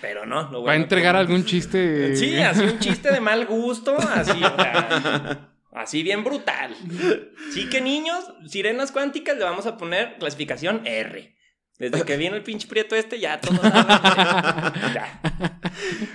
[0.00, 0.50] pero no.
[0.50, 2.16] Lo Va a entregar algún chiste.
[2.16, 6.74] Sí, así un chiste de mal gusto, así, o sea, así bien brutal.
[7.52, 11.34] Sí que niños, sirenas cuánticas le vamos a poner clasificación R.
[11.78, 14.94] Desde que viene el pinche prieto este, ya todos saben.
[14.94, 15.20] Ya.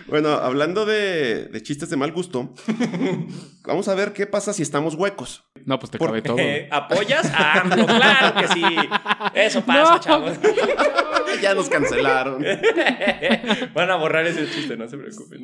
[0.07, 2.53] Bueno, hablando de, de chistes de mal gusto,
[3.65, 5.43] vamos a ver qué pasa si estamos huecos.
[5.65, 6.37] No, pues te Por- cabe todo.
[6.37, 7.85] Eh, ¿Apoyas a AMLO?
[7.87, 8.63] Claro que sí.
[9.33, 9.99] Eso pasa, No.
[9.99, 10.37] chavos.
[11.41, 12.45] ya nos cancelaron.
[13.73, 15.43] Van a borrar ese chiste, no se preocupen.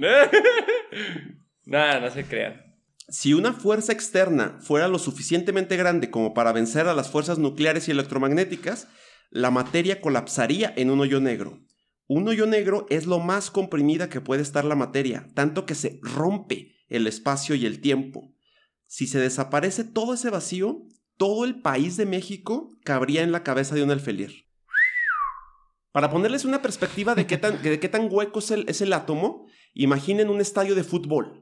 [1.66, 2.71] Nada, no se crean.
[3.12, 7.90] Si una fuerza externa fuera lo suficientemente grande como para vencer a las fuerzas nucleares
[7.90, 8.88] y electromagnéticas,
[9.30, 11.60] la materia colapsaría en un hoyo negro.
[12.08, 16.00] Un hoyo negro es lo más comprimida que puede estar la materia, tanto que se
[16.02, 18.34] rompe el espacio y el tiempo.
[18.88, 23.76] Si se desaparece todo ese vacío, todo el país de México cabría en la cabeza
[23.76, 24.32] de un alfiler.
[25.92, 29.48] Para ponerles una perspectiva de qué tan, qué tan hueco es el, es el átomo,
[29.74, 31.41] imaginen un estadio de fútbol.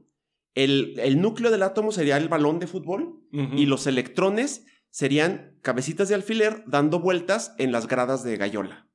[0.55, 6.09] El, el núcleo del átomo sería el balón de fútbol y los electrones serían cabecitas
[6.09, 8.87] de alfiler dando vueltas en las gradas de Gallola.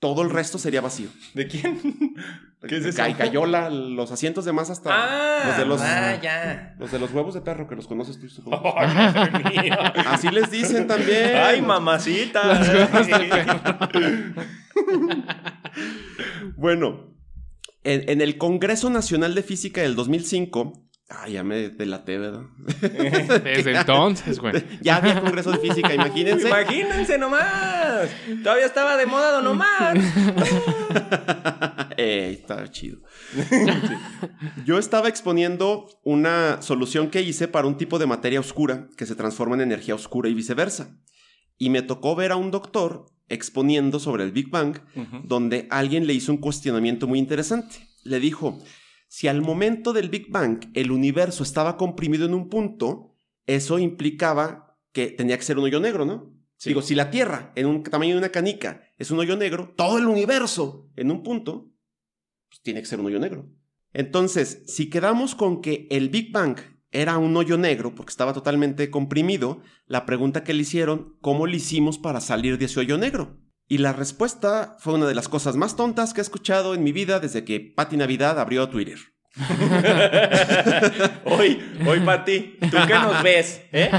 [0.00, 1.08] Todo el resto sería vacío.
[1.34, 1.80] ¿De quién?
[2.68, 3.02] ¿Qué es eso?
[3.02, 6.74] Ga- Gallola, los asientos de más hasta Ah, los de los, ah, ya.
[6.78, 8.28] los de los huevos de perro que los conoces tú.
[8.28, 8.74] supongo.
[9.62, 9.74] Mío.
[10.06, 11.36] Así les dicen también.
[11.36, 12.60] Ay, mamacita.
[16.56, 17.14] Bueno,
[17.88, 22.42] en, en el Congreso Nacional de Física del 2005, ay, ya me delaté, ¿verdad?
[23.44, 24.62] Desde entonces, güey.
[24.82, 26.48] ya había Congreso de Física, imagínense.
[26.48, 28.10] Imagínense nomás.
[28.42, 29.98] Todavía estaba de moda Don Omar.
[32.00, 33.00] Eh, estaba chido.
[34.64, 39.16] Yo estaba exponiendo una solución que hice para un tipo de materia oscura que se
[39.16, 40.96] transforma en energía oscura y viceversa.
[41.58, 44.78] Y me tocó ver a un doctor exponiendo sobre el Big Bang,
[45.24, 47.88] donde alguien le hizo un cuestionamiento muy interesante.
[48.04, 48.58] Le dijo,
[49.08, 53.14] si al momento del Big Bang el universo estaba comprimido en un punto,
[53.46, 56.34] eso implicaba que tenía que ser un hoyo negro, ¿no?
[56.56, 56.70] Sí.
[56.70, 59.98] Digo, si la Tierra en un tamaño de una canica es un hoyo negro, todo
[59.98, 61.70] el universo en un punto,
[62.48, 63.48] pues tiene que ser un hoyo negro.
[63.92, 66.58] Entonces, si quedamos con que el Big Bang
[66.90, 71.56] era un hoyo negro porque estaba totalmente comprimido, la pregunta que le hicieron, ¿cómo le
[71.56, 73.38] hicimos para salir de ese hoyo negro?
[73.68, 76.92] Y la respuesta fue una de las cosas más tontas que he escuchado en mi
[76.92, 78.98] vida desde que Patti Navidad abrió Twitter.
[81.26, 83.62] Hoy, hoy, Pati, ¿tú qué nos ves?
[83.72, 83.90] ¿Eh?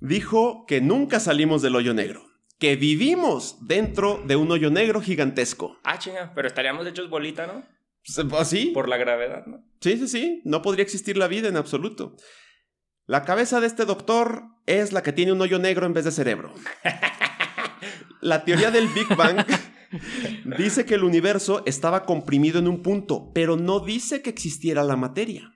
[0.00, 2.26] Dijo que nunca salimos del hoyo negro,
[2.58, 5.78] que vivimos dentro de un hoyo negro gigantesco.
[5.84, 7.64] Ah, chinga, pero estaríamos hechos bolita, ¿no?
[8.38, 8.66] ¿Así?
[8.66, 9.64] Por la gravedad, ¿no?
[9.80, 10.42] Sí, sí, sí.
[10.44, 12.16] No podría existir la vida en absoluto.
[13.06, 16.10] La cabeza de este doctor es la que tiene un hoyo negro en vez de
[16.10, 16.52] cerebro.
[18.20, 19.46] La teoría del Big Bang
[20.58, 24.96] dice que el universo estaba comprimido en un punto, pero no dice que existiera la
[24.96, 25.54] materia.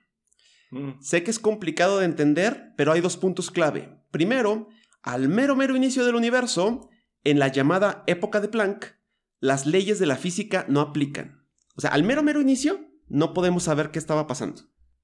[0.71, 1.01] Mm.
[1.01, 3.99] Sé que es complicado de entender, pero hay dos puntos clave.
[4.11, 4.69] Primero,
[5.01, 6.89] al mero mero inicio del universo,
[7.23, 8.95] en la llamada época de Planck,
[9.39, 11.42] las leyes de la física no aplican.
[11.75, 14.61] O sea, al mero mero inicio, no podemos saber qué estaba pasando.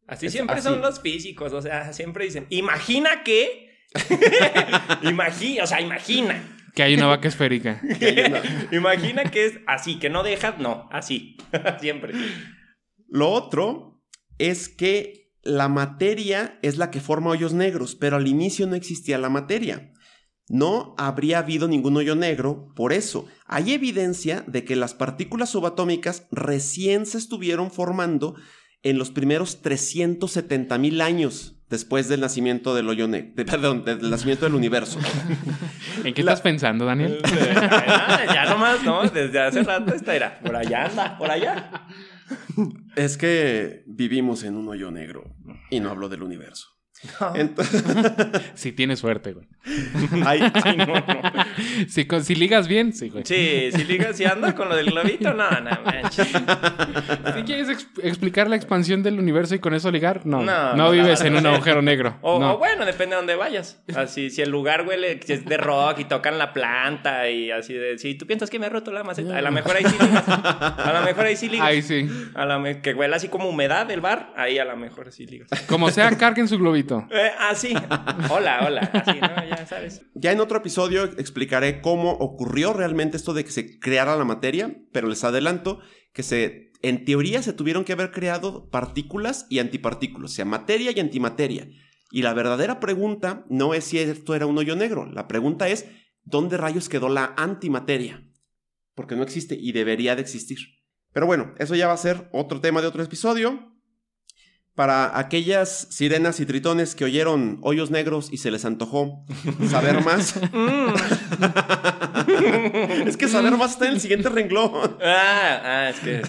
[0.08, 0.64] Así Es siempre así.
[0.64, 3.70] son los físicos, o sea, siempre dicen, imagina que...
[5.04, 6.58] imagina, o sea, imagina.
[6.74, 7.82] Que hay una vaca esférica.
[8.72, 11.38] imagina que es así, que no dejas, no, así.
[11.80, 12.14] siempre.
[13.08, 14.02] Lo otro
[14.38, 19.18] es que la materia es la que forma hoyos negros, pero al inicio no existía
[19.18, 19.94] la materia.
[20.50, 26.28] No habría habido ningún hoyo negro, por eso hay evidencia de que las partículas subatómicas
[26.32, 28.36] recién se estuvieron formando
[28.82, 34.46] en los primeros 370 mil años después del nacimiento del hoyo negro, perdón, del nacimiento
[34.46, 34.98] del universo.
[36.04, 37.20] ¿En qué La- estás pensando, Daniel?
[37.24, 39.04] Ah, ya nomás, ¿no?
[39.08, 40.40] Desde hace rato esta era.
[40.40, 41.86] Por allá anda, por allá.
[42.96, 45.36] Es que vivimos en un hoyo negro
[45.70, 46.70] y no hablo del universo.
[47.22, 47.34] No.
[47.34, 47.58] Ent-
[48.56, 49.48] Si tienes suerte, güey.
[50.26, 51.22] hay, Ay, no, no.
[51.88, 53.24] Si, con- si ligas bien, sí, güey.
[53.26, 56.28] Sí, si ligas, si andas con lo del globito, no, no manches.
[57.36, 60.42] Si quieres ex- explicar la expansión del universo y con eso ligar, no.
[60.42, 61.50] No, No, no, vives no, en no, un no.
[61.52, 62.18] agujero negro.
[62.22, 62.54] O, no.
[62.54, 63.82] o bueno, depende de dónde vayas.
[63.96, 67.74] Así, si el lugar huele, si es de rock y tocan la planta y así
[67.74, 69.96] de, si tú piensas que me ha roto la maceta, a lo mejor ahí sí
[70.00, 70.24] ligas.
[70.28, 71.68] A lo mejor ahí sí ligas.
[71.68, 72.08] Ay, sí.
[72.36, 75.50] A la que huele así como humedad el bar, ahí a lo mejor sí ligas.
[75.68, 77.08] Como sea, carguen su globito.
[77.12, 77.74] Eh, así.
[78.30, 78.90] Hola, hola.
[78.94, 79.30] Así, ¿no?
[79.50, 80.02] Ya sabes.
[80.14, 81.10] Ya en otro episodio
[81.50, 85.80] explicaré cómo ocurrió realmente esto de que se creara la materia, pero les adelanto
[86.14, 90.92] que se, en teoría se tuvieron que haber creado partículas y antipartículas, o sea, materia
[90.92, 91.68] y antimateria.
[92.12, 95.88] Y la verdadera pregunta no es si esto era un hoyo negro, la pregunta es
[96.24, 98.30] ¿dónde rayos quedó la antimateria?
[98.94, 100.60] Porque no existe y debería de existir.
[101.14, 103.74] Pero bueno, eso ya va a ser otro tema de otro episodio.
[104.80, 109.26] Para aquellas sirenas y tritones que oyeron hoyos negros y se les antojó
[109.70, 110.94] saber más, Mm.
[113.06, 114.72] es que saber más está en el siguiente renglón.
[115.04, 116.22] Ah, ah, es que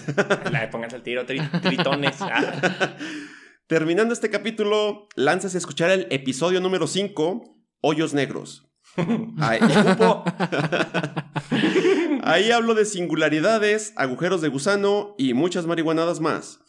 [0.51, 2.17] la pónganse al tiro, tri- tritones.
[2.19, 2.97] Ah.
[3.67, 8.67] Terminando este capítulo, lánzase a escuchar el episodio número 5, Hoyos Negros.
[9.39, 9.59] Ahí,
[12.23, 16.59] Ahí hablo de singularidades, agujeros de gusano y muchas marihuanadas más.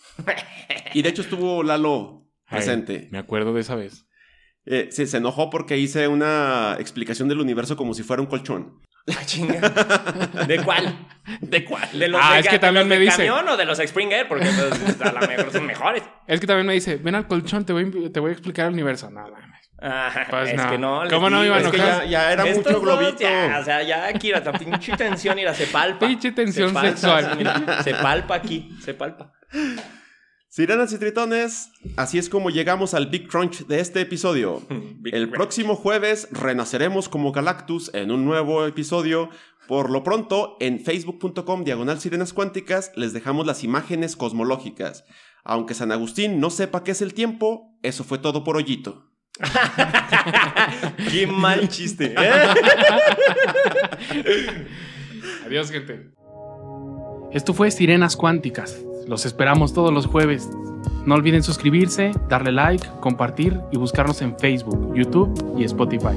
[0.95, 3.09] Y de hecho estuvo Lalo Ay, presente.
[3.11, 4.07] me acuerdo de esa vez.
[4.65, 8.81] Eh, se, se enojó porque hice una explicación del universo como si fuera un colchón.
[9.09, 9.59] Ah, chinga.
[10.47, 10.97] ¿De cuál?
[11.41, 11.89] ¿De cuál?
[11.99, 13.17] ¿De los Ah, de, es que también me dice.
[13.27, 14.29] camión o de los Springer?
[14.29, 16.05] Porque pues, a lo mejor son mejores.
[16.29, 18.67] Es que también me dice, ven al colchón, te voy, a- te voy a explicar
[18.69, 19.11] el universo.
[19.11, 19.71] No, mames.
[19.81, 20.71] Ah, Pues es no.
[20.71, 21.03] que no.
[21.11, 22.05] ¿Cómo no iba a es que enojar?
[22.05, 23.19] ya, ya era Estos mucho globito.
[23.23, 26.07] ya, o sea, ya aquí la pinche tensión, mira, se palpa.
[26.07, 27.35] Pinche tensión Se palpa, sexual.
[27.37, 29.33] mira, se palpa aquí, se palpa.
[30.55, 34.61] Sirenas y tritones, así es como llegamos al Big Crunch de este episodio.
[35.11, 39.31] El próximo jueves renaceremos como Galactus en un nuevo episodio.
[39.67, 45.07] Por lo pronto, en facebook.com diagonal sirenas cuánticas les dejamos las imágenes cosmológicas.
[45.43, 49.11] Aunque San Agustín no sepa qué es el tiempo, eso fue todo por hoyito.
[51.11, 52.15] Qué mal chiste.
[52.15, 52.31] ¿eh?
[55.47, 56.13] Adiós, gente.
[57.33, 58.85] Esto fue Sirenas Cuánticas.
[59.07, 60.49] Los esperamos todos los jueves.
[61.05, 66.17] No olviden suscribirse, darle like, compartir y buscarnos en Facebook, YouTube y Spotify.